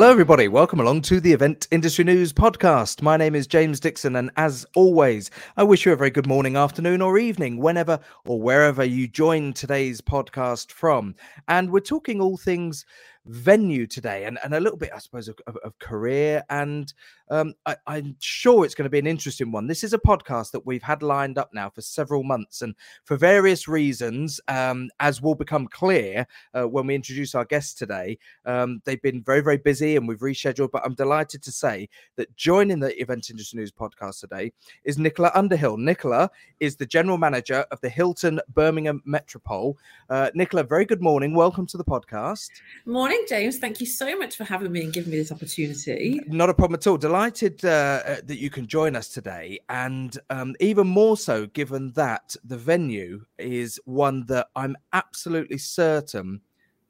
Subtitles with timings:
[0.00, 0.48] Hello, everybody.
[0.48, 3.02] Welcome along to the Event Industry News podcast.
[3.02, 6.56] My name is James Dixon, and as always, I wish you a very good morning,
[6.56, 11.16] afternoon, or evening, whenever or wherever you join today's podcast from.
[11.48, 12.86] And we're talking all things
[13.26, 16.44] venue today and, and a little bit, I suppose, of, of, of career.
[16.48, 16.90] And
[17.30, 19.68] um, I, am sure it's going to be an interesting one.
[19.68, 22.62] This is a podcast that we've had lined up now for several months.
[22.62, 22.74] And
[23.04, 28.18] for various reasons, um, as will become clear uh, when we introduce our guests today,
[28.46, 30.72] um, they've been very, very busy and we've rescheduled.
[30.72, 34.52] But I'm delighted to say that joining the Event Industry News podcast today
[34.82, 35.76] is Nicola Underhill.
[35.76, 39.78] Nicola is the general manager of the Hilton Birmingham Metropole.
[40.08, 41.34] Uh, Nicola, very good morning.
[41.34, 42.48] Welcome to the podcast.
[42.86, 43.58] Morning James.
[43.58, 46.20] Thank you so much for having me and giving me this opportunity.
[46.26, 46.96] Not a problem at all.
[46.96, 47.19] Delighted
[47.64, 49.60] uh, uh, that you can join us today.
[49.68, 56.40] And um, even more so, given that the venue is one that I'm absolutely certain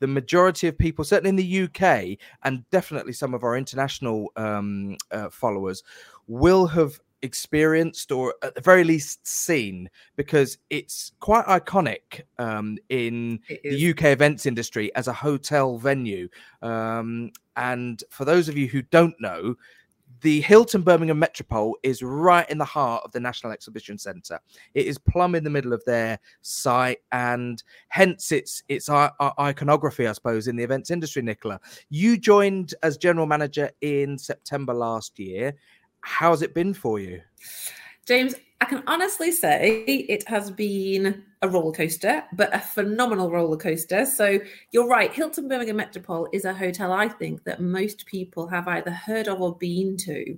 [0.01, 4.97] the majority of people, certainly in the UK, and definitely some of our international um,
[5.11, 5.83] uh, followers,
[6.27, 13.41] will have experienced or at the very least seen because it's quite iconic um, in
[13.63, 16.29] the UK events industry as a hotel venue.
[16.63, 19.57] Um, and for those of you who don't know,
[20.21, 24.39] the Hilton Birmingham Metropole is right in the heart of the National Exhibition Centre.
[24.75, 30.13] It is plumb in the middle of their site, and hence its its iconography, I
[30.13, 31.23] suppose, in the events industry.
[31.23, 35.55] Nicola, you joined as general manager in September last year.
[36.03, 37.21] How's it been for you?
[38.11, 43.57] James, I can honestly say it has been a roller coaster, but a phenomenal roller
[43.57, 44.05] coaster.
[44.05, 44.41] So
[44.73, 45.13] you're right.
[45.13, 49.41] Hilton Birmingham Metropole is a hotel I think that most people have either heard of
[49.41, 50.37] or been to.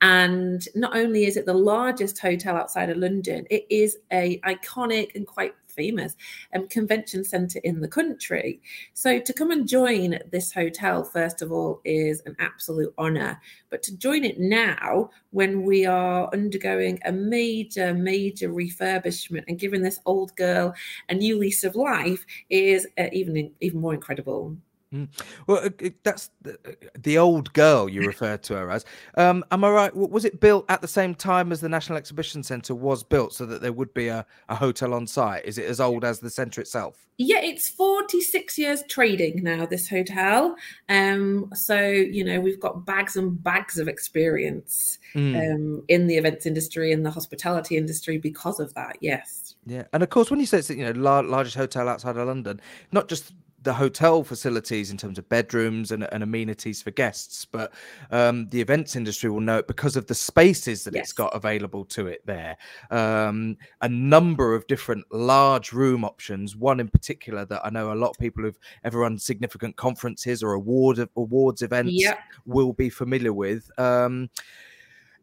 [0.00, 5.16] And not only is it the largest hotel outside of London, it is a iconic
[5.16, 6.16] and quite famous
[6.54, 8.60] um, convention centre in the country.
[8.94, 13.40] So to come and join this hotel, first of all, is an absolute honour.
[13.70, 19.82] But to join it now, when we are undergoing a major, major refurbishment and giving
[19.82, 20.74] this old girl
[21.08, 24.56] a new lease of life, is uh, even even more incredible.
[24.92, 25.08] Mm.
[25.46, 25.68] Well,
[26.02, 28.86] that's the, uh, the, old girl you referred to her as.
[29.18, 29.94] Um, am I right?
[29.94, 33.44] Was it built at the same time as the National Exhibition Centre was built, so
[33.44, 35.44] that there would be a, a hotel on site?
[35.44, 37.06] Is it as old as the centre itself?
[37.18, 40.56] Yeah, it's 46 years trading now, this hotel.
[40.88, 45.54] Um, so, you know, we've got bags and bags of experience mm.
[45.54, 48.96] um, in the events industry and the hospitality industry because of that.
[49.00, 49.56] Yes.
[49.66, 49.82] Yeah.
[49.92, 52.60] And of course, when you say it's, you know, largest hotel outside of London,
[52.92, 57.72] not just the hotel facilities in terms of bedrooms and, and amenities for guests, but
[58.10, 61.04] um, the events industry will know it because of the spaces that yes.
[61.04, 62.56] it's got available to it there.
[62.90, 66.56] Um, a number of different large room options.
[66.56, 70.42] One in particular that I know a lot of people who've ever run significant conferences
[70.42, 72.20] or award awards events yep.
[72.46, 73.70] will be familiar with.
[73.78, 74.30] Um,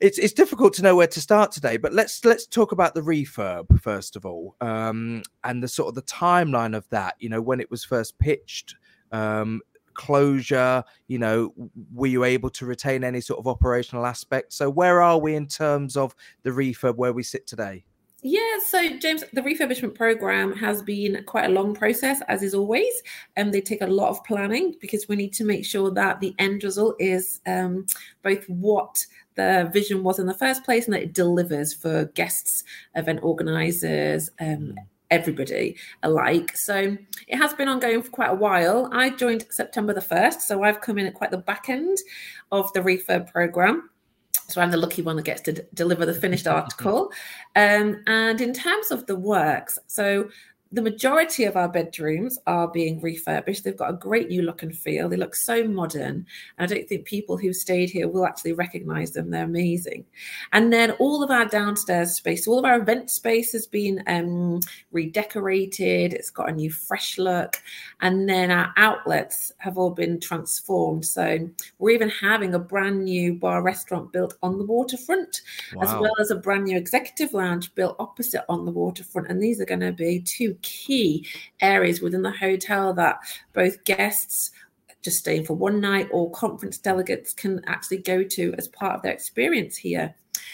[0.01, 3.01] it's it's difficult to know where to start today, but let's let's talk about the
[3.01, 7.15] refurb first of all, um, and the sort of the timeline of that.
[7.19, 8.75] You know, when it was first pitched,
[9.11, 9.61] um,
[9.95, 10.83] closure.
[11.07, 11.53] You know,
[11.93, 14.53] were you able to retain any sort of operational aspect?
[14.53, 17.85] So where are we in terms of the refurb where we sit today?
[18.27, 22.91] Yeah, so James, the refurbishment program has been quite a long process, as is always.
[23.35, 26.33] And they take a lot of planning because we need to make sure that the
[26.39, 27.85] end result is um,
[28.23, 29.05] both what
[29.35, 32.63] the vision was in the first place and that it delivers for guests,
[32.95, 34.75] event organizers, um,
[35.11, 36.55] everybody alike.
[36.57, 36.97] So
[37.27, 38.89] it has been ongoing for quite a while.
[38.91, 41.97] I joined September the 1st, so I've come in at quite the back end
[42.51, 43.89] of the refurb program.
[44.47, 47.11] So I'm the lucky one that gets to d- deliver the finished article.
[47.55, 50.29] Um, and in terms of the works, so
[50.75, 53.63] the majority of our bedrooms are being refurbished.
[53.63, 55.07] They've got a great new look and feel.
[55.07, 56.25] They look so modern.
[56.57, 59.29] And I don't think people who stayed here will actually recognize them.
[59.29, 60.03] They're amazing.
[60.51, 64.59] And then all of our downstairs space, all of our event space has been um,
[64.91, 66.11] redecorated.
[66.11, 67.55] It's got a new fresh look.
[68.01, 71.05] And then our outlets have all been transformed.
[71.05, 71.49] So
[71.79, 75.39] we're even having a brand new bar restaurant built on the waterfront,
[75.73, 75.83] wow.
[75.83, 79.29] as well as a brand new executive lounge built opposite on the waterfront.
[79.29, 81.25] And these are going to be two key
[81.61, 83.19] areas within the hotel that
[83.53, 84.51] both guests
[85.05, 89.01] just staying for one night or conference delegates can actually go to as part of
[89.03, 90.13] their experience here.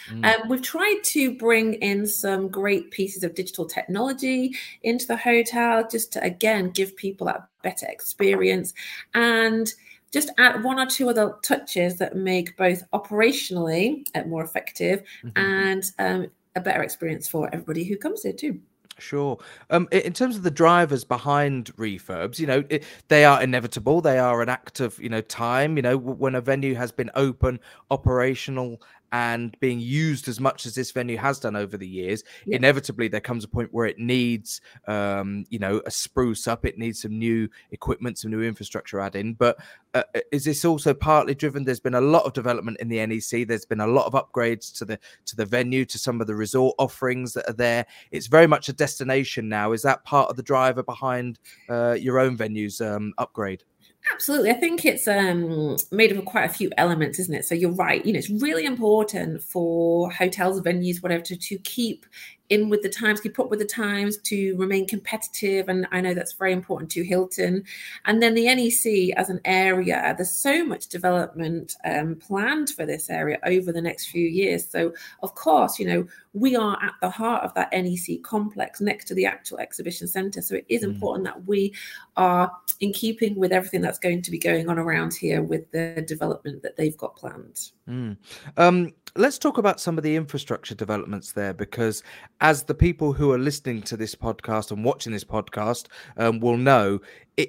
[0.09, 0.25] Mm.
[0.25, 4.53] Um, we've tried to bring in some great pieces of digital technology
[4.83, 8.73] into the hotel just to again give people that better experience
[9.13, 9.71] and
[10.11, 15.37] just add one or two other touches that make both operationally uh, more effective mm-hmm.
[15.37, 18.59] and um, a better experience for everybody who comes here too.
[19.01, 19.39] Sure.
[19.71, 23.99] Um, in terms of the drivers behind refurbs, you know, it, they are inevitable.
[23.99, 25.75] They are an act of, you know, time.
[25.75, 27.59] You know, when a venue has been open,
[27.89, 28.79] operational,
[29.11, 32.55] and being used as much as this venue has done over the years, yeah.
[32.55, 36.65] inevitably there comes a point where it needs, um, you know, a spruce up.
[36.65, 39.57] It needs some new equipment, some new infrastructure added But
[39.93, 41.63] uh, uh, is this also partly driven?
[41.63, 43.47] There's been a lot of development in the NEC.
[43.47, 46.35] There's been a lot of upgrades to the to the venue, to some of the
[46.35, 47.85] resort offerings that are there.
[48.11, 49.73] It's very much a destination now.
[49.73, 53.63] Is that part of the driver behind uh, your own venue's um, upgrade?
[54.11, 54.49] Absolutely.
[54.49, 57.45] I think it's um, made of quite a few elements, isn't it?
[57.45, 58.03] So you're right.
[58.05, 62.05] You know, it's really important for hotels, venues, whatever, to, to keep
[62.51, 65.69] in with the times, keep up with the times to remain competitive.
[65.69, 67.63] And I know that's very important to Hilton.
[68.05, 73.09] And then the NEC as an area, there's so much development um, planned for this
[73.09, 74.69] area over the next few years.
[74.69, 74.93] So,
[75.23, 79.15] of course, you know, we are at the heart of that NEC complex next to
[79.15, 80.41] the actual exhibition centre.
[80.41, 80.93] So it is mm.
[80.93, 81.73] important that we
[82.17, 82.51] are
[82.81, 86.63] in keeping with everything that's going to be going on around here with the development
[86.63, 87.71] that they've got planned.
[87.87, 88.17] Mm.
[88.57, 92.03] Um, let's talk about some of the infrastructure developments there because
[92.41, 95.85] as the people who are listening to this podcast and watching this podcast
[96.17, 96.99] um, will know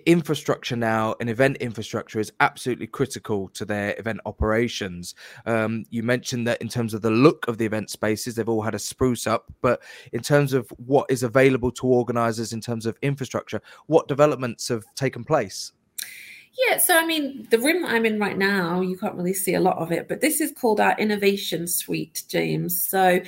[0.07, 5.15] infrastructure now and event infrastructure is absolutely critical to their event operations
[5.47, 8.63] um, you mentioned that in terms of the look of the event spaces they've all
[8.63, 12.87] had a spruce up but in terms of what is available to organizers in terms
[12.87, 15.73] of infrastructure what developments have taken place
[16.69, 19.55] yeah, so I mean, the room that I'm in right now, you can't really see
[19.55, 22.87] a lot of it, but this is called our Innovation Suite, James.
[22.87, 23.23] So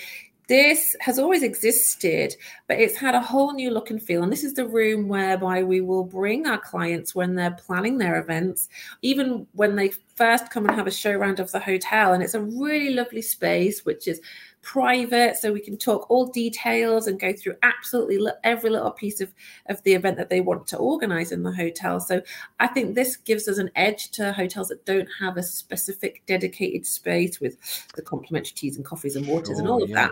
[0.47, 2.37] this has always existed,
[2.69, 4.23] but it's had a whole new look and feel.
[4.23, 8.21] And this is the room whereby we will bring our clients when they're planning their
[8.21, 8.69] events,
[9.03, 12.13] even when they first come and have a show round of the hotel.
[12.13, 14.21] And it's a really lovely space, which is
[14.65, 19.33] private so we can talk all details and go through absolutely every little piece of,
[19.67, 22.01] of the event that they want to organize in the hotel.
[22.01, 22.23] So
[22.61, 26.87] i think this gives us an edge to hotels that don't have a specific dedicated
[26.87, 27.57] space with
[27.95, 30.07] the complimentary teas and coffees and waters sure, and all of yeah.
[30.07, 30.11] that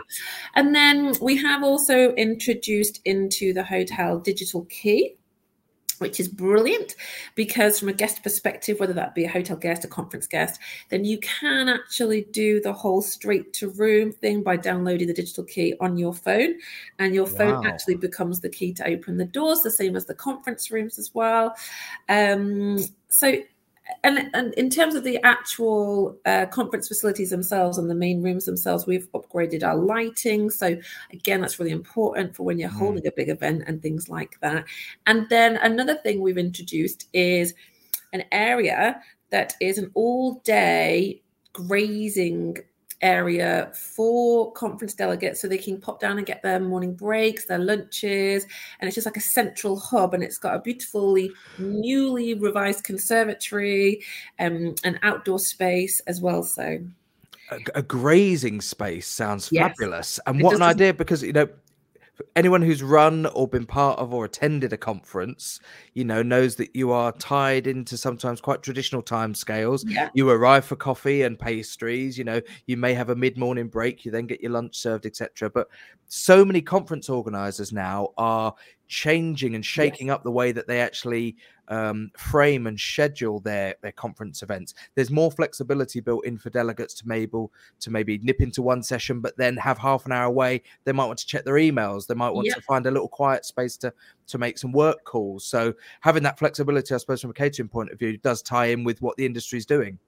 [0.55, 5.15] and then we have also introduced into the hotel digital key
[6.03, 6.95] which is brilliant
[7.33, 10.59] because from a guest perspective whether that be a hotel guest a conference guest
[10.89, 15.43] then you can actually do the whole straight to room thing by downloading the digital
[15.43, 16.53] key on your phone
[16.99, 17.63] and your phone wow.
[17.65, 21.15] actually becomes the key to open the doors the same as the conference rooms as
[21.15, 21.55] well
[22.09, 22.77] um,
[23.07, 23.37] so
[24.03, 28.45] and, and in terms of the actual uh, conference facilities themselves and the main rooms
[28.45, 30.49] themselves, we've upgraded our lighting.
[30.49, 30.77] So
[31.11, 32.77] again, that's really important for when you're mm.
[32.77, 34.65] holding a big event and things like that.
[35.07, 37.53] And then another thing we've introduced is
[38.11, 41.21] an area that is an all-day
[41.53, 42.57] grazing
[43.03, 47.59] area for conference delegates so they can pop down and get their morning breaks, their
[47.59, 48.45] lunches,
[48.79, 50.13] and it's just like a central hub.
[50.13, 54.01] And it's got a beautifully newly revised conservatory,
[54.39, 56.43] um, an outdoor space as well.
[56.43, 56.79] So
[57.51, 59.69] a, a grazing space sounds yes.
[59.69, 60.19] fabulous.
[60.25, 61.49] And it what an idea because you know
[62.35, 65.59] anyone who's run or been part of or attended a conference,
[65.93, 69.83] you know, knows that you are tied into sometimes quite traditional time scales.
[69.85, 70.09] Yeah.
[70.13, 74.11] You arrive for coffee and pastries, you know, you may have a mid-morning break, you
[74.11, 75.49] then get your lunch served, etc.
[75.49, 75.67] But
[76.07, 78.53] so many conference organizers now are
[78.87, 80.15] changing and shaking yes.
[80.15, 81.35] up the way that they actually
[81.67, 84.73] um, frame and schedule their their conference events.
[84.95, 87.45] There's more flexibility built in for delegates to maybe
[87.79, 90.61] to maybe nip into one session, but then have half an hour away.
[90.83, 92.07] They might want to check their emails.
[92.07, 93.93] They might want to find a little quiet space to
[94.27, 95.45] to make some work calls.
[95.45, 98.83] So having that flexibility, I suppose, from a catering point of view, does tie in
[98.83, 99.99] with what the industry is doing.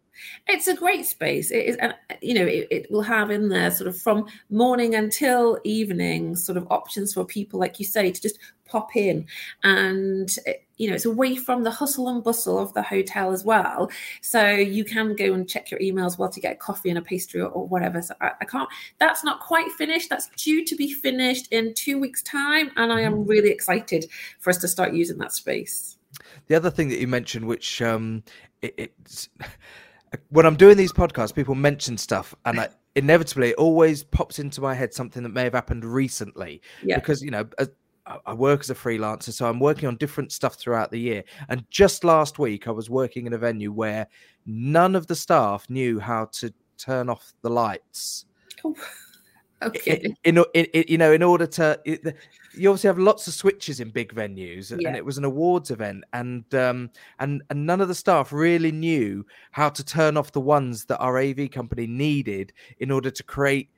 [0.47, 1.51] It's a great space.
[1.51, 4.95] It is, and you know, it, it, will have in there sort of from morning
[4.95, 9.27] until evening, sort of options for people, like you say, to just pop in,
[9.63, 10.29] and
[10.77, 13.89] you know, it's away from the hustle and bustle of the hotel as well.
[14.21, 17.01] So you can go and check your emails while to get a coffee and a
[17.01, 18.01] pastry or, or whatever.
[18.01, 18.69] So I, I, can't.
[18.99, 20.09] That's not quite finished.
[20.09, 23.29] That's due to be finished in two weeks' time, and I am mm-hmm.
[23.29, 24.05] really excited
[24.39, 25.97] for us to start using that space.
[26.47, 28.23] The other thing that you mentioned, which um,
[28.61, 29.29] it, it's
[30.29, 34.61] when I'm doing these podcasts, people mention stuff, and I, inevitably it always pops into
[34.61, 36.61] my head something that may have happened recently.
[36.83, 36.95] Yeah.
[36.95, 37.47] Because you know,
[38.25, 41.23] I work as a freelancer, so I'm working on different stuff throughout the year.
[41.49, 44.07] And just last week, I was working in a venue where
[44.45, 48.25] none of the staff knew how to turn off the lights.
[48.63, 48.75] Oh.
[49.63, 50.13] Okay.
[50.23, 53.89] In, in, in, you know, in order to, you obviously have lots of switches in
[53.89, 54.87] big venues, yeah.
[54.87, 58.71] and it was an awards event, and um, and and none of the staff really
[58.71, 63.23] knew how to turn off the ones that our AV company needed in order to
[63.23, 63.69] create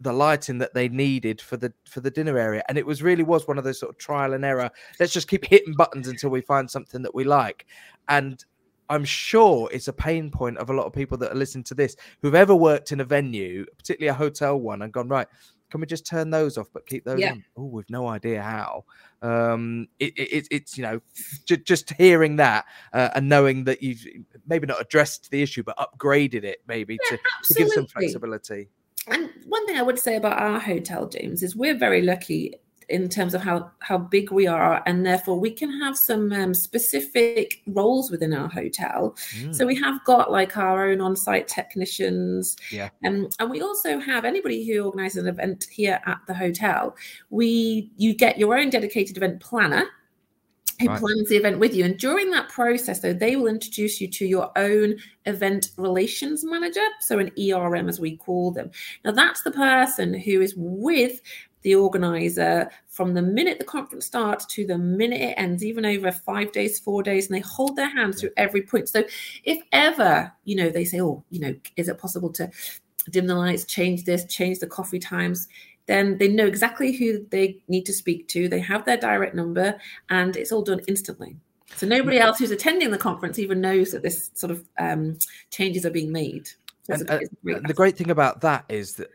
[0.00, 3.22] the lighting that they needed for the for the dinner area and it was really
[3.22, 4.68] was one of those sort of trial and error
[4.98, 7.66] let's just keep hitting buttons until we find something that we like
[8.08, 8.44] and
[8.88, 11.74] i'm sure it's a pain point of a lot of people that are listening to
[11.74, 15.28] this who've ever worked in a venue particularly a hotel one and gone right
[15.72, 17.32] can we just turn those off but keep those yeah.
[17.32, 18.84] on oh we've no idea how.
[19.22, 21.00] Um it, it, it's you know
[21.46, 24.04] j- just hearing that uh, and knowing that you've
[24.46, 28.68] maybe not addressed the issue but upgraded it maybe yeah, to, to give some flexibility.
[29.08, 32.54] And one thing I would say about our hotel, James, is we're very lucky
[32.88, 36.54] in terms of how how big we are and therefore we can have some um,
[36.54, 39.54] specific roles within our hotel mm.
[39.54, 44.24] so we have got like our own on-site technicians yeah um, and we also have
[44.24, 46.96] anybody who organizes an event here at the hotel
[47.30, 49.86] we you get your own dedicated event planner
[50.82, 51.00] who right.
[51.00, 51.84] plans the event with you.
[51.84, 54.96] And during that process, though, they will introduce you to your own
[55.26, 58.70] event relations manager, so an ERM as we call them.
[59.04, 61.20] Now, that's the person who is with
[61.62, 66.12] the organizer from the minute the conference starts to the minute it ends, even over
[66.12, 68.88] five days, four days, and they hold their hands through every point.
[68.88, 69.04] So
[69.44, 72.50] if ever, you know, they say, oh, you know, is it possible to
[73.10, 75.48] dim the lights, change this, change the coffee times?
[75.86, 78.48] then they know exactly who they need to speak to.
[78.48, 79.78] They have their direct number,
[80.10, 81.36] and it's all done instantly.
[81.76, 85.18] So nobody else who's attending the conference even knows that this sort of um,
[85.50, 86.48] changes are being made.
[86.84, 89.10] So and, uh, the great thing about that is that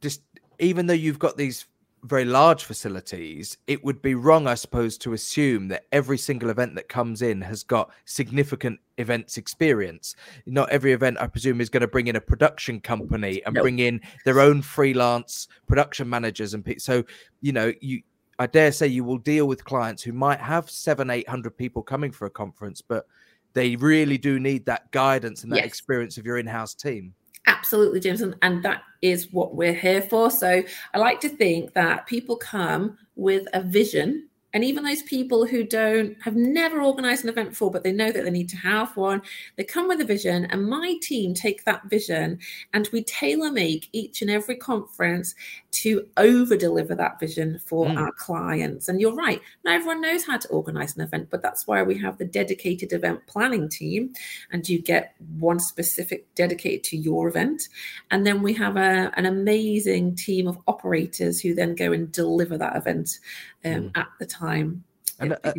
[0.00, 0.22] just
[0.58, 1.66] even though you've got these
[2.04, 6.74] very large facilities, it would be wrong, I suppose, to assume that every single event
[6.74, 10.16] that comes in has got significant events experience.
[10.46, 13.78] Not every event, I presume, is going to bring in a production company and bring
[13.78, 17.04] in their own freelance production managers and so
[17.40, 18.02] you know you.
[18.38, 21.82] I dare say you will deal with clients who might have seven, eight hundred people
[21.82, 23.06] coming for a conference, but
[23.52, 25.66] they really do need that guidance and that yes.
[25.66, 27.12] experience of your in-house team.
[27.50, 28.36] Absolutely, Jameson.
[28.42, 30.30] And that is what we're here for.
[30.30, 30.62] So
[30.94, 35.62] I like to think that people come with a vision and even those people who
[35.62, 38.96] don't have never organized an event before, but they know that they need to have
[38.96, 39.22] one,
[39.56, 42.38] they come with a vision, and my team take that vision
[42.72, 45.34] and we tailor make each and every conference
[45.70, 47.96] to over deliver that vision for mm.
[47.96, 48.88] our clients.
[48.88, 51.96] And you're right, not everyone knows how to organize an event, but that's why we
[51.98, 54.12] have the dedicated event planning team,
[54.50, 57.68] and you get one specific dedicated to your event.
[58.10, 62.58] And then we have a, an amazing team of operators who then go and deliver
[62.58, 63.18] that event
[63.64, 63.90] um, mm.
[63.96, 64.84] at the time.
[65.18, 65.52] And uh,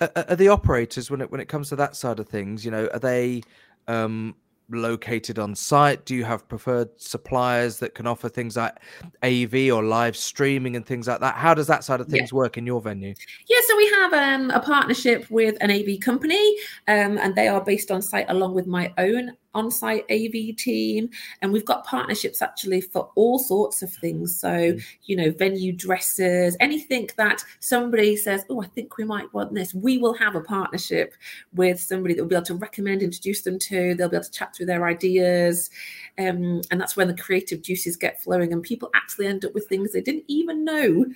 [0.00, 2.64] uh, are the operators when it when it comes to that side of things?
[2.64, 3.42] You know, are they
[3.86, 4.34] um,
[4.70, 6.04] located on site?
[6.04, 8.76] Do you have preferred suppliers that can offer things like
[9.22, 11.34] AV or live streaming and things like that?
[11.34, 12.36] How does that side of things yeah.
[12.36, 13.14] work in your venue?
[13.48, 17.60] Yeah, so we have um, a partnership with an AV company, um, and they are
[17.60, 22.80] based on site along with my own on-site AV team, and we've got partnerships actually
[22.80, 24.38] for all sorts of things.
[24.38, 24.82] So, mm.
[25.04, 29.74] you know, venue dresses, anything that somebody says, "Oh, I think we might want this,"
[29.74, 31.14] we will have a partnership
[31.54, 33.94] with somebody that will be able to recommend, introduce them to.
[33.94, 35.70] They'll be able to chat through their ideas,
[36.18, 39.68] um, and that's when the creative juices get flowing, and people actually end up with
[39.68, 41.06] things they didn't even know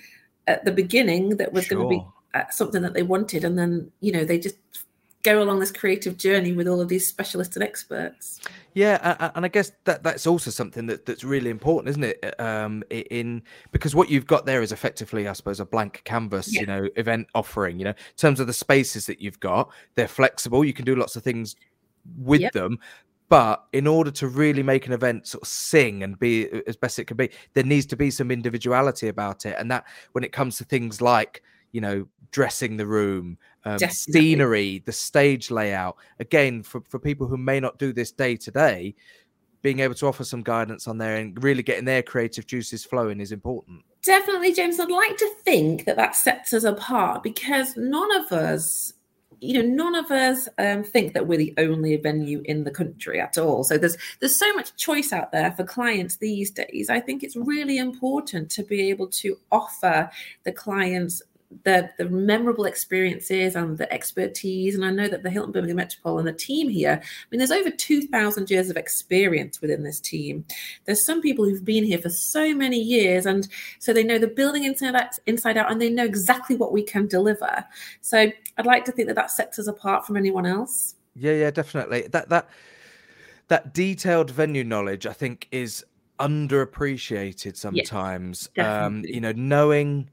[0.47, 1.77] at the beginning that was sure.
[1.77, 4.57] going to be uh, something that they wanted, and then you know they just
[5.23, 8.41] go along this creative journey with all of these specialists and experts.
[8.73, 12.39] Yeah, and I guess that that's also something that, that's really important, isn't it?
[12.39, 16.53] Um, in because what you've got there is effectively, I suppose, a blank canvas.
[16.53, 16.61] Yeah.
[16.61, 17.79] You know, event offering.
[17.79, 20.65] You know, in terms of the spaces that you've got, they're flexible.
[20.65, 21.55] You can do lots of things
[22.17, 22.51] with yep.
[22.51, 22.79] them.
[23.29, 26.99] But in order to really make an event sort of sing and be as best
[26.99, 29.55] it can be, there needs to be some individuality about it.
[29.57, 31.41] And that when it comes to things like
[31.73, 35.97] you know, dressing the room, um, scenery, the stage layout.
[36.19, 38.95] Again, for, for people who may not do this day to day,
[39.61, 43.19] being able to offer some guidance on there and really getting their creative juices flowing
[43.19, 43.81] is important.
[44.03, 44.79] Definitely, James.
[44.79, 48.93] I'd like to think that that sets us apart because none of us
[49.43, 53.19] you know none of us um, think that we're the only venue in the country
[53.19, 56.99] at all so there's there's so much choice out there for clients these days i
[56.99, 60.09] think it's really important to be able to offer
[60.43, 61.21] the clients
[61.63, 64.75] the the memorable experiences and the expertise.
[64.75, 67.51] And I know that the Hilton Birmingham Metropole and the team here, I mean, there's
[67.51, 70.45] over 2,000 years of experience within this team.
[70.85, 73.47] There's some people who've been here for so many years, and
[73.79, 76.83] so they know the building inside out, inside out and they know exactly what we
[76.83, 77.63] can deliver.
[78.01, 80.95] So I'd like to think that that sets us apart from anyone else.
[81.15, 82.07] Yeah, yeah, definitely.
[82.07, 82.49] That that
[83.47, 85.85] that detailed venue knowledge, I think, is
[86.19, 88.49] underappreciated sometimes.
[88.55, 90.09] Yes, um, you know, knowing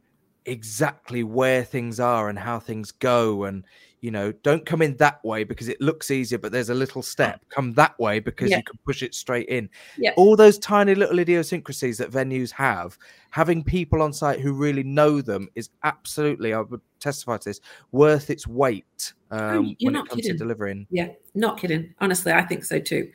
[0.47, 3.65] exactly where things are and how things go and
[4.01, 7.03] you know don't come in that way because it looks easier but there's a little
[7.03, 8.57] step come that way because Yeah.
[8.57, 9.69] you can push it straight in
[9.99, 10.13] Yeah.
[10.17, 12.97] all those tiny little idiosyncrasies that venues have
[13.31, 17.61] having people on site who really know them is absolutely i would testify to this
[17.93, 20.39] worth its weight um, you're when not it comes kidding.
[20.39, 21.95] to delivering Yeah, not kidding.
[22.01, 23.11] Honestly, I think so too.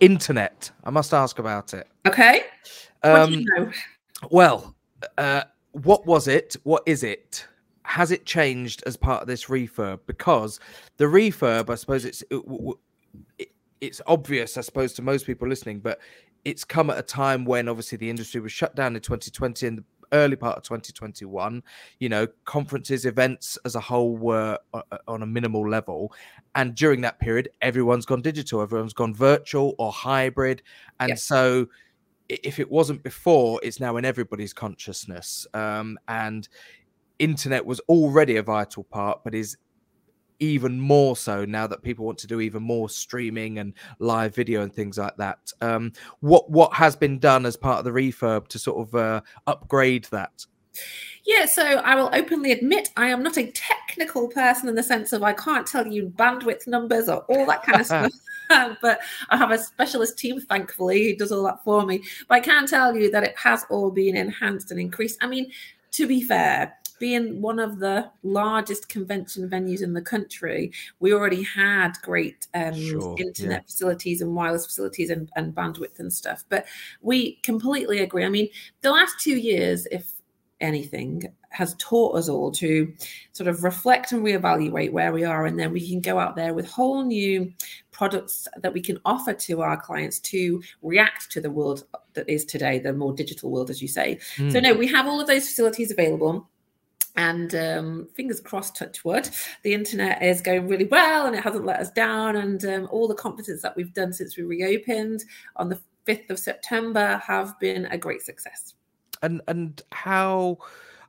[0.00, 2.42] internet i must ask about it Okay.
[3.02, 3.70] Um, you know?
[4.30, 4.74] Well,
[5.18, 5.42] uh,
[5.82, 6.56] what was it?
[6.62, 7.46] What is it?
[7.82, 10.00] Has it changed as part of this refurb?
[10.06, 10.58] Because
[10.96, 12.42] the refurb, I suppose it's it,
[13.38, 13.48] it,
[13.80, 16.00] it's obvious, I suppose, to most people listening, but
[16.44, 19.78] it's come at a time when obviously the industry was shut down in 2020 and
[19.78, 21.62] the early part of 2021.
[22.00, 26.12] You know, conferences, events as a whole were o- o- on a minimal level,
[26.54, 30.62] and during that period, everyone's gone digital, everyone's gone virtual or hybrid,
[31.00, 31.68] and so
[32.28, 35.46] if it wasn't before, it's now in everybody's consciousness.
[35.54, 36.48] Um, and
[37.18, 39.56] internet was already a vital part, but is
[40.38, 44.62] even more so now that people want to do even more streaming and live video
[44.62, 45.38] and things like that.
[45.60, 49.20] Um, what what has been done as part of the refurb to sort of uh,
[49.46, 50.44] upgrade that?
[51.24, 55.12] Yeah, so I will openly admit I am not a technical person in the sense
[55.12, 58.12] of I can't tell you bandwidth numbers or all that kind of stuff.
[58.80, 62.02] but I have a specialist team, thankfully, who does all that for me.
[62.28, 65.18] But I can tell you that it has all been enhanced and increased.
[65.20, 65.50] I mean,
[65.92, 71.42] to be fair, being one of the largest convention venues in the country, we already
[71.42, 73.66] had great um, Sure, internet yeah.
[73.66, 76.44] facilities and wireless facilities and, and bandwidth and stuff.
[76.48, 76.66] But
[77.02, 78.24] we completely agree.
[78.24, 78.48] I mean,
[78.80, 80.12] the last two years, if
[80.60, 82.92] anything, has taught us all to
[83.32, 86.54] sort of reflect and reevaluate where we are, and then we can go out there
[86.54, 87.52] with whole new
[87.92, 91.84] products that we can offer to our clients to react to the world
[92.14, 94.18] that is today, the more digital world, as you say.
[94.36, 94.62] So, Mm.
[94.62, 96.48] no, we have all of those facilities available.
[97.18, 99.30] And um, fingers crossed, touch wood,
[99.62, 102.36] the internet is going really well and it hasn't let us down.
[102.36, 105.24] And um, all the conferences that we've done since we reopened
[105.56, 108.74] on the 5th of September have been a great success.
[109.26, 110.58] And and how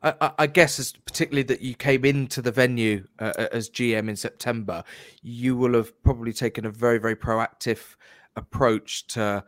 [0.04, 4.10] I, I- guess as particularly that you came into the venue uh, uh, as GM
[4.10, 4.84] in September,
[5.24, 7.96] you will have probably taken a very very proactive
[8.36, 9.44] approach to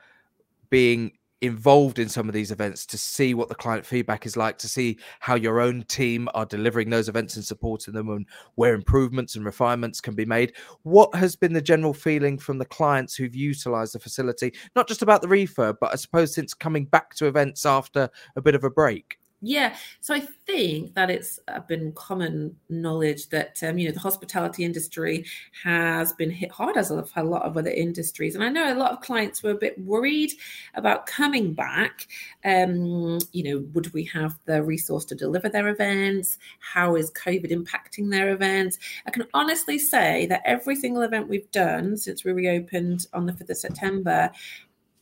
[0.70, 4.58] being involved in some of these events to see what the client feedback is like
[4.58, 8.26] to see how your own team are delivering those events and supporting them and
[8.56, 10.54] where improvements and refinements can be made.
[10.84, 14.54] What has been the general feeling from the clients who've utilized the facility?
[14.76, 18.42] Not just about the refurb but i suppose since coming back to events after a
[18.42, 23.78] bit of a break Yeah, so I think that it's been common knowledge that um,
[23.78, 25.26] you know the hospitality industry
[25.64, 28.76] has been hit hard as a, a lot of other industries, and I know a
[28.76, 30.34] lot of clients were a bit worried
[30.74, 32.08] about coming back.
[32.44, 36.38] Um, you know, would we have the resource to deliver their events?
[36.60, 38.78] How is COVID impacting their events?
[39.08, 43.32] I can honestly say that every single event we've done since we reopened on the
[43.32, 44.32] fifth of September.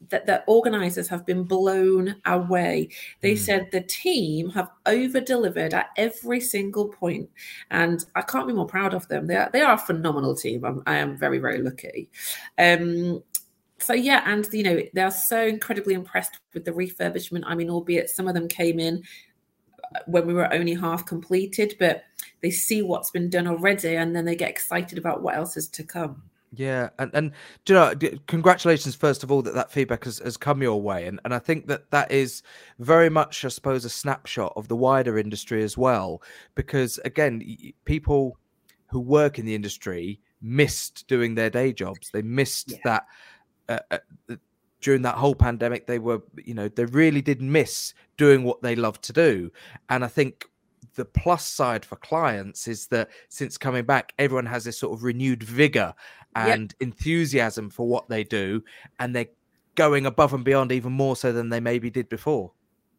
[0.10, 2.90] That the organizers have been blown away
[3.22, 3.38] they Mm.
[3.40, 7.28] said the team have over delivered at every single point,
[7.72, 9.26] and I can't be more proud of them.
[9.26, 10.64] They are they are a phenomenal team.
[10.64, 12.10] I'm, I am very very lucky.
[12.60, 13.24] Um,
[13.80, 17.44] so yeah, and you know they are so incredibly impressed with the refurbishment.
[17.46, 19.04] I mean, albeit some of them came in
[19.96, 22.04] uh, when we were only half completed, but
[22.42, 25.68] they see what's been done already, and then they get excited about what else is
[25.70, 26.22] to come.
[26.54, 27.32] Yeah, and and
[27.66, 31.06] do you know, congratulations first of all that that feedback has, has come your way,
[31.06, 32.42] and and I think that that is
[32.80, 36.22] very much, I suppose, a snapshot of the wider industry as well,
[36.56, 37.44] because again,
[37.84, 38.38] people
[38.90, 42.12] who work in the industry missed doing their day jobs.
[42.12, 42.78] They missed Yeah.
[42.86, 43.06] that
[43.68, 43.80] uh,
[44.30, 44.36] uh,
[44.80, 45.86] during that whole pandemic.
[45.86, 49.52] They were, you know, they really did miss doing what they love to do,
[49.90, 50.46] and I think
[50.96, 55.04] the plus side for clients is that since coming back, everyone has this sort of
[55.04, 55.94] renewed vigor
[56.45, 56.56] Yep.
[56.56, 58.63] and enthusiasm for what they do,
[59.00, 59.30] and they're
[59.76, 62.52] going above and beyond even more so than they maybe did before.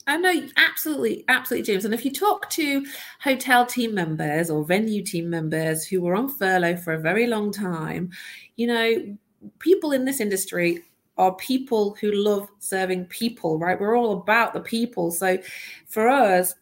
[0.07, 1.85] I know, absolutely, absolutely, James.
[1.85, 2.87] And if you talk to
[3.21, 7.53] hotel team members or venue team members who were on furlough for a very long
[7.53, 8.11] time,
[8.57, 9.17] you know,
[9.59, 10.83] people in this industry
[11.19, 13.79] are people who love serving people, right?
[13.79, 15.11] We're all about the people.
[15.11, 15.39] So
[15.87, 16.55] for us,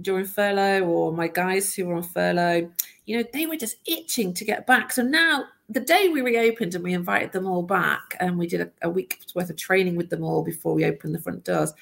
[0.00, 2.70] during furlough or my guys who were on furlough,
[3.06, 4.92] you know, they were just itching to get back.
[4.92, 8.60] So now, the day we reopened and we invited them all back, and we did
[8.60, 11.72] a, a week's worth of training with them all before we opened the front doors,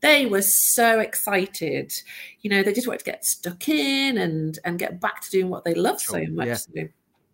[0.00, 1.92] they were so excited.
[2.40, 5.48] You know, they just wanted to get stuck in and and get back to doing
[5.48, 6.46] what they love so much.
[6.46, 6.54] yeah.
[6.54, 6.72] So,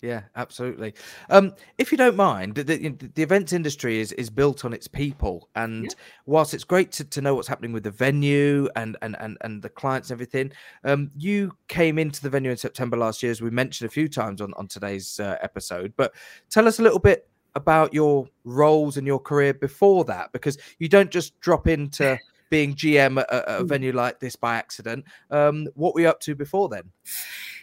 [0.03, 0.95] Yeah, absolutely.
[1.31, 5.49] Um, if you don't mind, the, the, events industry is is built on its people,
[5.55, 5.91] and yeah.
[6.27, 9.63] whilst it's great to, to know what's happening with the venue and and and, and
[9.63, 10.51] the clients and everything,
[10.83, 14.09] um, you came into the venue in September last year, as we mentioned a few
[14.09, 15.93] times on on today's uh, episode.
[15.97, 16.13] But
[16.51, 20.89] tell us a little bit about your roles and your career before that, because you
[20.89, 22.19] don't just drop into
[22.51, 23.69] being GM at a, a hmm.
[23.69, 25.05] venue like this by accident.
[25.31, 26.91] Um, what were you up to before then?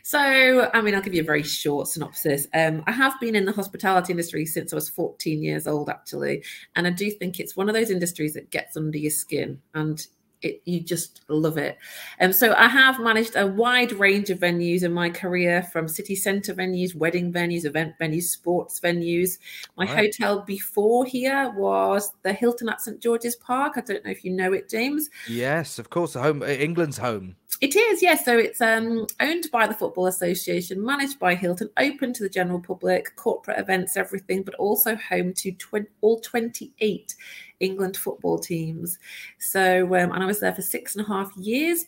[0.04, 2.48] So, I mean, I'll give you a very short synopsis.
[2.54, 6.44] Um, I have been in the hospitality industry since I was 14 years old, actually.
[6.76, 9.62] And I do think it's one of those industries that gets under your skin.
[9.74, 10.06] And
[10.42, 11.78] it, you just love it.
[12.18, 15.88] And um, so I have managed a wide range of venues in my career from
[15.88, 19.38] city centre venues, wedding venues, event venues, sports venues.
[19.78, 20.06] My right.
[20.06, 23.74] hotel before here was the Hilton at St George's Park.
[23.76, 25.10] I don't know if you know it, James.
[25.28, 26.14] Yes, of course.
[26.14, 27.36] Home England's home.
[27.62, 28.24] It is, yes.
[28.24, 32.60] So it's um, owned by the Football Association, managed by Hilton, open to the general
[32.60, 37.16] public, corporate events, everything, but also home to tw- all 28
[37.60, 39.00] England football teams.
[39.40, 41.86] So, um, and I was there for six and a half years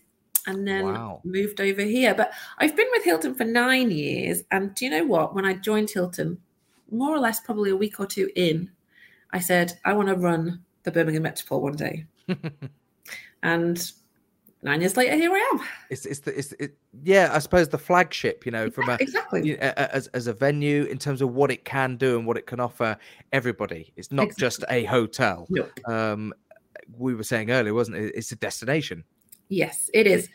[0.48, 1.22] and then wow.
[1.24, 2.16] moved over here.
[2.16, 4.44] But I've been with Hilton for nine years.
[4.52, 5.36] And do you know what?
[5.36, 6.38] When I joined Hilton,
[6.92, 8.70] more or less probably a week or two in,
[9.32, 12.06] I said, I want to run the Birmingham Metropole one day.
[13.44, 13.92] and
[14.64, 15.60] nine years later, here I am.
[15.90, 19.46] It's it's the it's it, yeah, I suppose the flagship, you know, from a exactly
[19.46, 22.38] you know, as as a venue in terms of what it can do and what
[22.38, 22.98] it can offer
[23.32, 23.94] everybody.
[23.96, 24.42] It's not exactly.
[24.42, 25.48] just a hotel.
[25.50, 25.72] Nope.
[25.88, 26.34] Um,
[26.98, 28.14] we were saying earlier, wasn't it?
[28.16, 29.04] It's a destination.
[29.50, 30.30] Yes, it is.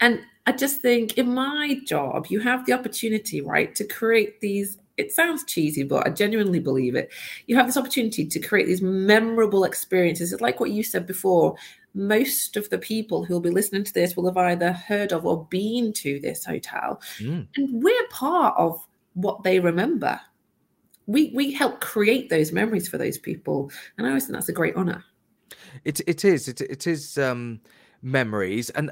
[0.00, 4.78] And I just think in my job, you have the opportunity, right, to create these
[4.96, 7.12] it sounds cheesy, but I genuinely believe it.
[7.46, 10.32] You have this opportunity to create these memorable experiences.
[10.32, 11.54] It's like what you said before.
[11.96, 15.24] Most of the people who will be listening to this will have either heard of
[15.24, 17.00] or been to this hotel.
[17.18, 17.48] Mm.
[17.56, 18.78] And we're part of
[19.14, 20.20] what they remember.
[21.06, 23.70] We we help create those memories for those people.
[23.96, 25.04] And I always think that's a great honor.
[25.84, 26.48] It it is.
[26.48, 27.60] It it is um
[28.02, 28.70] memories.
[28.70, 28.90] And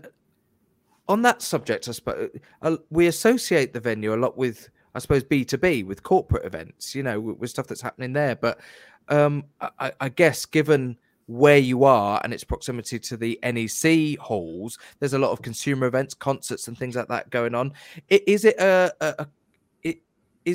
[1.09, 2.31] on that subject, I suppose
[2.63, 6.47] uh, we associate the venue a lot with I suppose B two B with corporate
[6.47, 8.37] events, you know, with, with stuff that's happening there.
[8.37, 8.61] But
[9.09, 14.79] um, I, I, guess given where you are and its proximity to the NEC halls,
[14.99, 17.73] there's a lot of consumer events, concerts, and things like that going on.
[18.09, 19.27] Is it a, a, a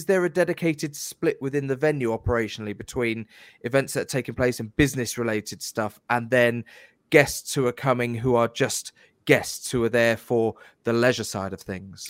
[0.06, 3.26] there a dedicated split within the venue operationally between
[3.62, 6.64] events that are taking place and business related stuff, and then
[7.10, 8.92] guests who are coming who are just
[9.26, 12.08] guests who are there for the leisure side of things?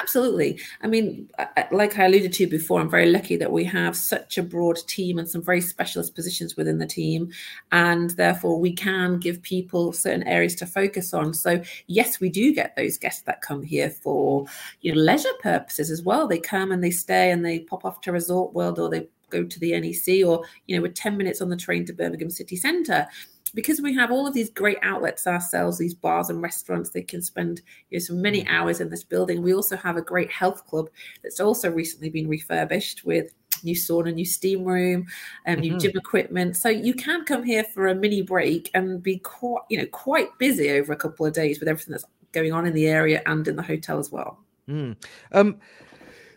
[0.00, 0.60] Absolutely.
[0.82, 1.28] I mean,
[1.72, 5.18] like I alluded to before, I'm very lucky that we have such a broad team
[5.18, 7.30] and some very specialist positions within the team.
[7.72, 11.34] And therefore, we can give people certain areas to focus on.
[11.34, 14.46] So, yes, we do get those guests that come here for
[14.80, 16.26] you know leisure purposes as well.
[16.26, 19.44] They come and they stay and they pop off to Resort World or they go
[19.44, 22.56] to the NEC or, you know, we're 10 minutes on the train to Birmingham City
[22.56, 23.06] Centre
[23.54, 27.22] because we have all of these great outlets ourselves, these bars and restaurants, they can
[27.22, 28.48] spend you know, so many mm.
[28.48, 29.42] hours in this building.
[29.42, 30.88] We also have a great health club
[31.22, 33.32] that's also recently been refurbished with
[33.62, 35.06] new sauna, new steam room,
[35.44, 35.78] and um, new mm-hmm.
[35.78, 36.56] gym equipment.
[36.56, 40.36] So you can come here for a mini break and be quite, you know, quite
[40.38, 43.46] busy over a couple of days with everything that's going on in the area and
[43.46, 44.38] in the hotel as well.
[44.68, 44.96] Mm.
[45.32, 45.58] Um,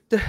[0.09, 0.21] the,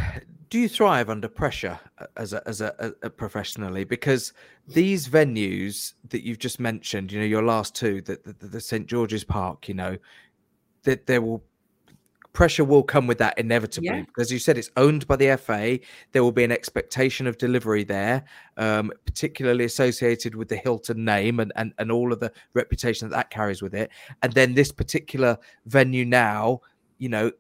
[0.55, 3.83] do you thrive under pressure uh, as a, as a, a, professionally?
[3.83, 4.33] Because
[4.69, 8.87] these venues that you've just mentioned you know your last two the, the, the st
[8.87, 9.99] george's park you know
[10.85, 11.43] that there will
[12.33, 13.89] pressure will come with that inevitably.
[13.89, 14.03] Yeah.
[14.03, 15.81] because you said it's owned by the fa
[16.13, 18.23] there will be an expectation of delivery there
[18.57, 23.17] um, particularly associated with the hilton name and, and and all of the reputation that
[23.17, 23.91] that carries with it.
[24.23, 25.37] And then this particular
[25.67, 26.61] venue now
[26.99, 27.33] you know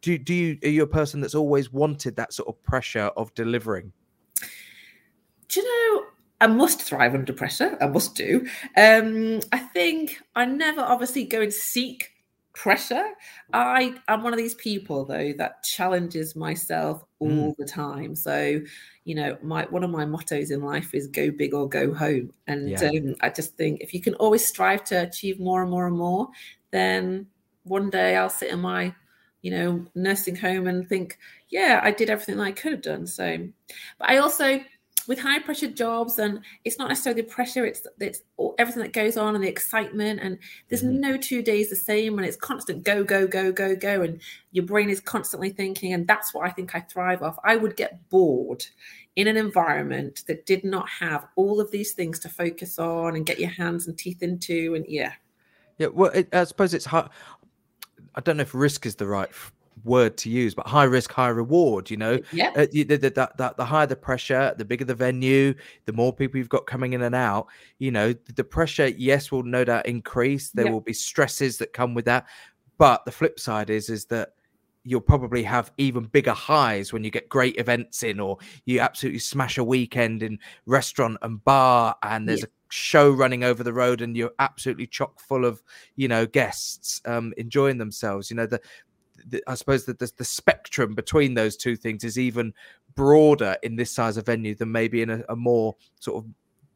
[0.00, 3.34] do do you are you a person that's always wanted that sort of pressure of
[3.34, 3.92] delivering?
[5.48, 6.06] Do you know?
[6.40, 7.78] I must thrive under pressure.
[7.80, 8.46] I must do.
[8.76, 12.10] Um, I think I never obviously go and seek
[12.52, 13.04] pressure.
[13.52, 17.56] I am one of these people though that challenges myself all mm.
[17.56, 18.16] the time.
[18.16, 18.60] So,
[19.04, 22.32] you know, my one of my mottos in life is go big or go home.
[22.46, 22.82] And yeah.
[22.82, 25.96] um, I just think if you can always strive to achieve more and more and
[25.96, 26.28] more,
[26.70, 27.26] then
[27.62, 28.94] one day I'll sit in my
[29.42, 31.18] you know, nursing home and think,
[31.48, 33.06] yeah, I did everything I could have done.
[33.06, 33.48] So,
[33.98, 34.60] but I also,
[35.06, 38.92] with high pressure jobs, and it's not necessarily the pressure, it's it's all, everything that
[38.92, 41.00] goes on and the excitement, and there's mm-hmm.
[41.00, 44.20] no two days the same, and it's constant go go go go go, and
[44.50, 47.38] your brain is constantly thinking, and that's what I think I thrive off.
[47.44, 48.66] I would get bored
[49.14, 53.24] in an environment that did not have all of these things to focus on and
[53.24, 55.12] get your hands and teeth into, and yeah.
[55.78, 57.10] Yeah, well, it, I suppose it's hard.
[58.16, 59.30] I don't know if risk is the right
[59.84, 61.90] word to use, but high risk, high reward.
[61.90, 62.50] You know, yeah.
[62.56, 66.38] Uh, the, the, the, the, higher the pressure, the bigger the venue, the more people
[66.38, 67.46] you've got coming in and out.
[67.78, 70.50] You know, the, pressure, yes, will no doubt increase.
[70.50, 72.26] There will be stresses that come with that,
[72.78, 74.32] but the flip side is is that
[74.86, 79.18] you'll probably have even bigger highs when you get great events in or you absolutely
[79.18, 82.46] smash a weekend in restaurant and bar and there's yeah.
[82.46, 85.60] a show running over the road and you're absolutely chock full of
[85.96, 88.60] you know guests um enjoying themselves you know the,
[89.26, 92.54] the i suppose that the, the spectrum between those two things is even
[92.94, 96.30] broader in this size of venue than maybe in a, a more sort of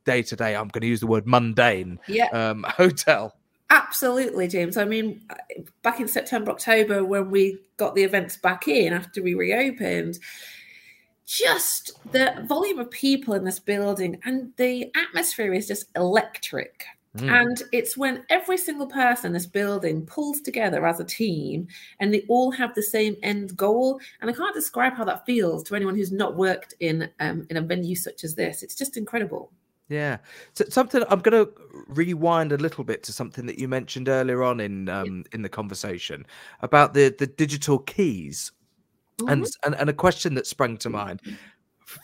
[0.05, 2.27] day to day i'm going to use the word mundane yeah.
[2.27, 3.37] um hotel
[3.71, 4.77] Absolutely, James.
[4.77, 5.23] I mean,
[5.83, 10.19] back in September, October, when we got the events back in after we reopened,
[11.25, 16.85] just the volume of people in this building and the atmosphere is just electric.
[17.17, 17.31] Mm.
[17.31, 21.69] And it's when every single person in this building pulls together as a team
[22.01, 24.01] and they all have the same end goal.
[24.21, 27.57] And I can't describe how that feels to anyone who's not worked in um, in
[27.57, 28.65] a venue such as this.
[28.65, 29.53] It's just incredible.
[29.91, 30.19] Yeah.
[30.55, 31.53] So something I'm going to
[31.89, 35.49] rewind a little bit to something that you mentioned earlier on in um, in the
[35.49, 36.25] conversation
[36.63, 38.53] about the the digital keys,
[39.19, 39.33] mm-hmm.
[39.33, 41.21] and, and and a question that sprang to mind.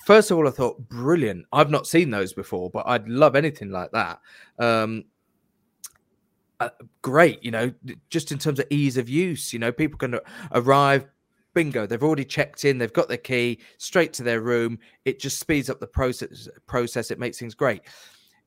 [0.04, 1.46] First of all, I thought brilliant.
[1.52, 4.18] I've not seen those before, but I'd love anything like that.
[4.58, 5.04] Um,
[6.58, 6.70] uh,
[7.02, 7.72] great, you know,
[8.10, 9.52] just in terms of ease of use.
[9.52, 10.18] You know, people can
[10.50, 11.06] arrive,
[11.56, 14.78] bingo they've already checked in they've got their key straight to their room.
[15.06, 17.80] It just speeds up the process process it makes things great.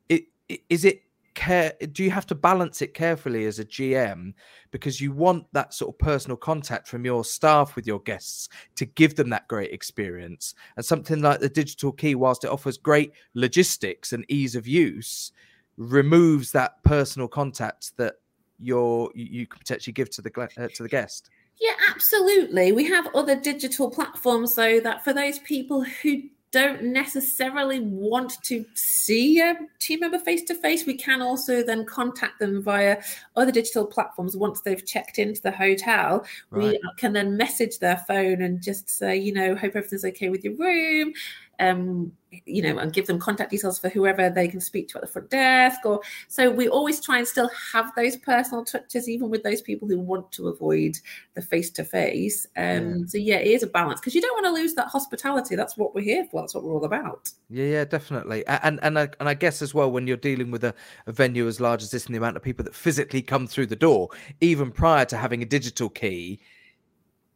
[0.10, 1.02] It, it is it
[1.34, 4.34] care do you have to balance it carefully as a gm
[4.72, 8.86] because you want that sort of personal contact from your staff with your guests to
[8.86, 10.54] give them that great experience.
[10.76, 15.32] And something like the digital key whilst it offers great logistics and ease of use
[15.78, 18.16] removes that personal contact that
[18.60, 22.72] you're you can potentially give to the uh, to the guest yeah, absolutely.
[22.72, 28.66] We have other digital platforms, though, that for those people who don't necessarily want to
[28.74, 33.02] see a team member face to face, we can also then contact them via
[33.36, 36.26] other digital platforms once they've checked into the hotel.
[36.50, 36.72] Right.
[36.72, 40.44] We can then message their phone and just say, you know, hope everything's okay with
[40.44, 41.14] your room
[41.60, 42.12] um,
[42.46, 45.08] you know, and give them contact details for whoever they can speak to at the
[45.08, 45.84] front desk.
[45.84, 49.88] Or so we always try and still have those personal touches, even with those people
[49.88, 50.98] who want to avoid
[51.34, 52.48] the face to face.
[52.56, 55.56] So yeah, it is a balance because you don't want to lose that hospitality.
[55.56, 56.42] That's what we're here for.
[56.42, 57.30] That's what we're all about.
[57.50, 58.46] Yeah, yeah, definitely.
[58.48, 60.74] And and I, and I guess as well when you're dealing with a,
[61.08, 63.68] a venue as large as this and the amount of people that physically come through
[63.68, 66.40] the door, even prior to having a digital key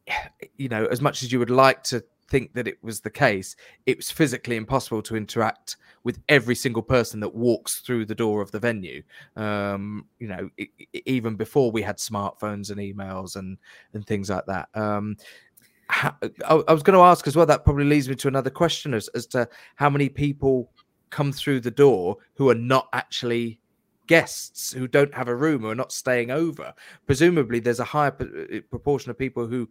[0.56, 2.04] you know, as much as you would like to
[2.34, 3.54] think that it was the case,
[3.86, 8.42] it was physically impossible to interact with every single person that walks through the door
[8.42, 9.04] of the venue.
[9.36, 13.56] Um, you know, it, it, even before we had smartphones and emails and
[13.92, 14.68] and things like that.
[14.74, 15.16] Um,
[15.90, 16.10] I,
[16.44, 17.46] I was going to ask as well.
[17.46, 20.72] That probably leads me to another question as, as to how many people
[21.10, 23.60] come through the door who are not actually
[24.08, 26.74] guests who don't have a room or are not staying over.
[27.06, 28.10] Presumably, there's a higher
[28.70, 29.68] proportion of people who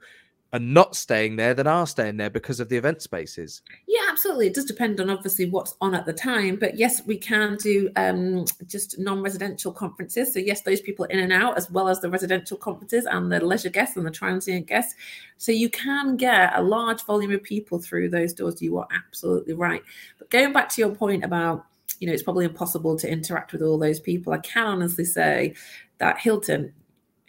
[0.54, 3.64] are not staying there than are staying there because of the event spaces.
[3.88, 4.48] Yeah, absolutely.
[4.48, 7.90] It does depend on obviously what's on at the time, but yes, we can do
[7.96, 10.32] um, just non-residential conferences.
[10.32, 13.44] So yes, those people in and out, as well as the residential conferences and the
[13.44, 14.94] leisure guests and the transient guests.
[15.38, 18.62] So you can get a large volume of people through those doors.
[18.62, 19.82] You are absolutely right.
[20.20, 21.66] But going back to your point about
[22.00, 24.34] you know, it's probably impossible to interact with all those people.
[24.34, 25.54] I can honestly say
[26.00, 26.74] that Hilton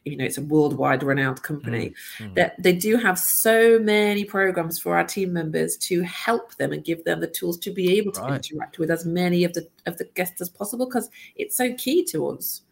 [0.05, 2.35] you know it's a worldwide renowned company mm, mm.
[2.35, 6.85] that they do have so many programs for our team members to help them and
[6.85, 8.35] give them the tools to be able to right.
[8.35, 12.05] interact with as many of the of the guests as possible because it's so key
[12.05, 12.63] to us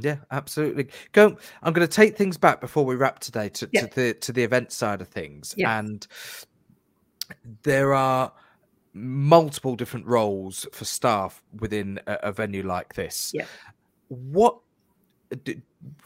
[0.00, 3.86] yeah absolutely go i'm going to take things back before we wrap today to, yeah.
[3.86, 5.78] to the to the event side of things yeah.
[5.78, 6.06] and
[7.62, 8.32] there are
[8.92, 13.46] multiple different roles for staff within a, a venue like this yeah
[14.08, 14.58] what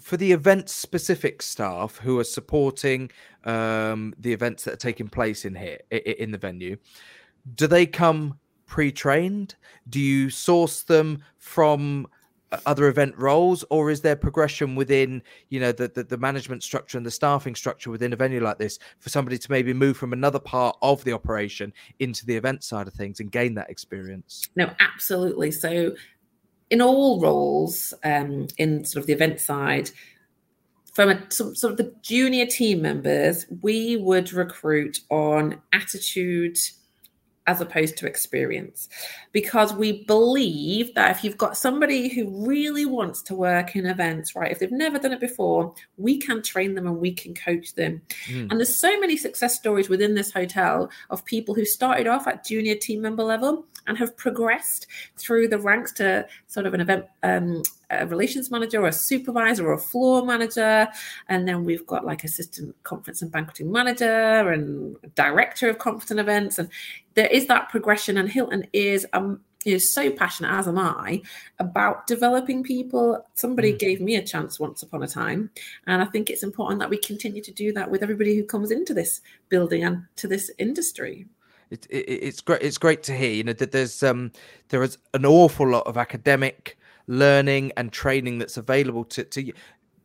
[0.01, 3.11] for the event specific staff who are supporting
[3.45, 6.77] um, the events that are taking place in here in the venue
[7.55, 9.57] do they come pre-trained?
[9.89, 12.07] Do you source them from
[12.53, 16.63] uh, other event roles or is there progression within you know the, the, the management
[16.63, 19.97] structure and the staffing structure within a venue like this for somebody to maybe move
[19.97, 23.69] from another part of the operation into the event side of things and gain that
[23.69, 24.49] experience?
[24.57, 25.51] No absolutely.
[25.51, 25.95] So
[26.71, 29.91] in all roles um, in sort of the event side,
[30.93, 36.59] from a, sort of the junior team members, we would recruit on attitude
[37.49, 38.91] as opposed to experience
[39.33, 44.37] because we believe that if you've got somebody who really wants to work in events
[44.37, 47.75] right if they've never done it before we can train them and we can coach
[47.75, 48.51] them mm.
[48.51, 52.45] and there's so many success stories within this hotel of people who started off at
[52.45, 57.07] junior team member level and have progressed through the ranks to sort of an event
[57.23, 60.89] um, a relations manager or a supervisor or a floor manager.
[61.29, 66.21] And then we've got like assistant conference and banqueting manager and director of conference and
[66.21, 66.59] events.
[66.59, 66.69] And
[67.15, 71.21] there is that progression and hilton is um is so passionate as am i
[71.59, 73.27] about developing people.
[73.35, 73.79] Somebody mm.
[73.79, 75.51] gave me a chance once upon a time
[75.87, 78.71] and i think it's important that we continue to do that with everybody who comes
[78.71, 81.27] into this building and to this industry.
[81.71, 84.31] It, it, it's great it's great to hear you know that there's um
[84.69, 86.78] there is an awful lot of academic
[87.09, 89.53] learning and training that's available to, to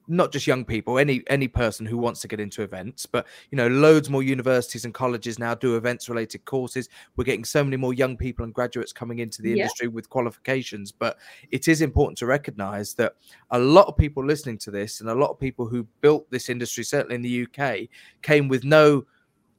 [0.08, 3.56] not just young people any any person who wants to get into events but you
[3.56, 7.78] know loads more universities and colleges now do events related courses we're getting so many
[7.78, 9.56] more young people and graduates coming into the yeah.
[9.56, 11.18] industry with qualifications but
[11.52, 13.16] it is important to recognize that
[13.52, 16.50] a lot of people listening to this and a lot of people who built this
[16.50, 17.88] industry certainly in the UK
[18.22, 19.06] came with no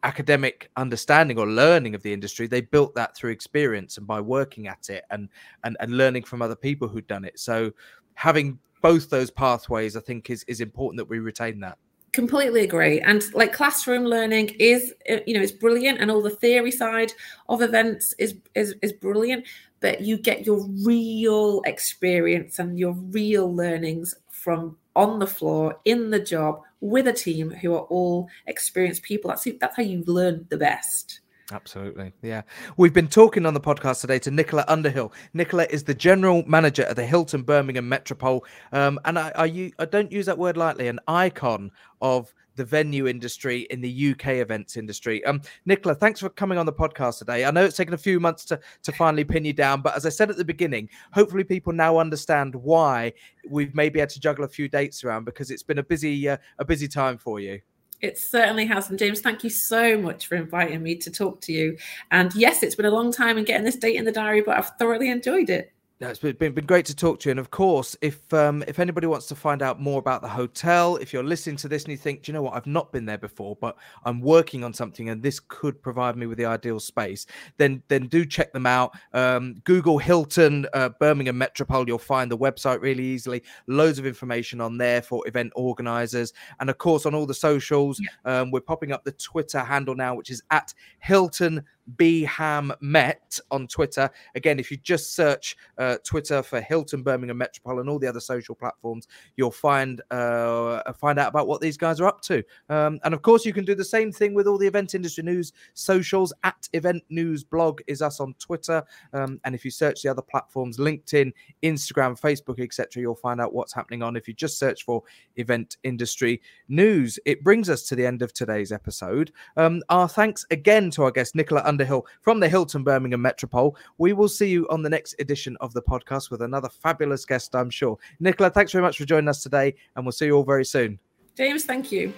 [0.04, 4.68] academic understanding or learning of the industry they built that through experience and by working
[4.68, 5.28] at it and
[5.64, 7.38] and, and learning from other people who'd done it.
[7.38, 7.72] So
[8.14, 11.78] having both those pathways i think is is important that we retain that.
[12.12, 13.00] Completely agree.
[13.00, 17.12] And like classroom learning is uh, you know it's brilliant and all the theory side
[17.48, 19.46] of events is is, is brilliant
[19.80, 26.10] but you get your real experience and your real learnings from on the floor in
[26.10, 29.30] the job with a team who are all experienced people.
[29.30, 31.20] That's that's how you learn the best.
[31.50, 32.12] Absolutely.
[32.22, 32.42] Yeah.
[32.76, 35.12] We've been talking on the podcast today to Nicola Underhill.
[35.32, 38.44] Nicola is the general manager at the Hilton Birmingham Metropole.
[38.72, 41.70] Um, and I, I, I don't use that word lightly, an icon
[42.00, 45.24] of the venue industry in the UK events industry.
[45.24, 47.44] Um, Nicola, thanks for coming on the podcast today.
[47.44, 50.06] I know it's taken a few months to, to finally pin you down, but as
[50.06, 53.12] I said at the beginning, hopefully people now understand why
[53.48, 56.36] we've maybe had to juggle a few dates around because it's been a busy uh,
[56.58, 57.60] a busy time for you.
[58.00, 58.90] It certainly has.
[58.90, 61.78] And James, thank you so much for inviting me to talk to you.
[62.10, 64.58] And yes, it's been a long time in getting this date in the diary, but
[64.58, 65.72] I've thoroughly enjoyed it.
[66.04, 67.30] No, it's been, been great to talk to you.
[67.30, 70.96] And of course, if um, if anybody wants to find out more about the hotel,
[70.96, 73.06] if you're listening to this and you think, do you know what, I've not been
[73.06, 76.78] there before, but I'm working on something and this could provide me with the ideal
[76.78, 77.24] space,
[77.56, 78.92] then then do check them out.
[79.14, 83.42] Um, Google Hilton uh, Birmingham Metropole, you'll find the website really easily.
[83.66, 87.98] Loads of information on there for event organizers, and of course on all the socials.
[87.98, 88.40] Yeah.
[88.40, 91.64] Um, we're popping up the Twitter handle now, which is at Hilton
[91.96, 94.10] Beham Met on Twitter.
[94.34, 98.20] Again, if you just search uh, Twitter for Hilton Birmingham Metropole and all the other
[98.20, 102.42] social platforms, you'll find uh, find out about what these guys are up to.
[102.68, 105.24] Um, and of course, you can do the same thing with all the event industry
[105.24, 106.32] news socials.
[106.42, 110.22] At Event News Blog is us on Twitter, um, and if you search the other
[110.22, 114.16] platforms, LinkedIn, Instagram, Facebook, etc., you'll find out what's happening on.
[114.16, 115.02] If you just search for
[115.36, 119.32] Event Industry News, it brings us to the end of today's episode.
[119.56, 123.76] Um, our thanks again to our guest Nicola Underhill from the Hilton Birmingham Metropole.
[123.98, 127.52] We will see you on the next edition of the podcast with another fabulous guest,
[127.56, 127.98] I'm sure.
[128.20, 131.00] Nicola, thanks very much for joining us today, and we'll see you all very soon.
[131.36, 132.12] James, thank you.